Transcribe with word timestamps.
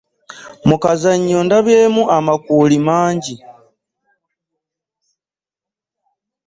Mu 0.67 0.75
kazannyo 0.83 1.39
ndabyemu 1.45 2.03
amakuuli 2.17 2.77
mangi. 2.87 3.35